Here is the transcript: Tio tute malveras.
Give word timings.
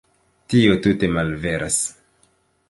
Tio 0.53 0.77
tute 0.87 1.09
malveras. 1.17 1.79